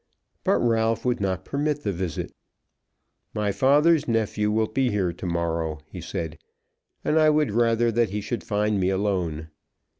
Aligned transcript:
But 0.43 0.57
Ralph 0.57 1.05
would 1.05 1.21
not 1.21 1.45
permit 1.45 1.83
the 1.83 1.91
visit. 1.93 2.33
"My 3.35 3.51
father's 3.51 4.07
nephew 4.07 4.49
will 4.49 4.65
be 4.65 4.89
here 4.89 5.13
to 5.13 5.25
morrow," 5.27 5.77
he 5.85 6.01
said, 6.01 6.39
"and 7.05 7.19
I 7.19 7.29
would 7.29 7.51
rather 7.51 7.91
that 7.91 8.09
he 8.09 8.19
should 8.19 8.43
find 8.43 8.79
me 8.79 8.89
alone." 8.89 9.49